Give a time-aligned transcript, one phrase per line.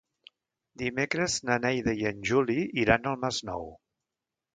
[0.81, 3.69] Dimecres na Neida i en Juli iran al Masnou.